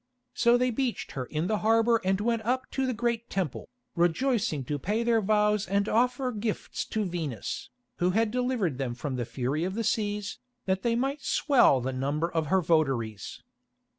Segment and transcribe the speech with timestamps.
[0.33, 4.63] So they beached her in the harbour and went up to the great temple, rejoicing
[4.63, 9.25] to pay their vows and offer gifts to Venus, who had delivered them from the
[9.29, 13.43] fury of the seas, that they might swell the number of her votaries.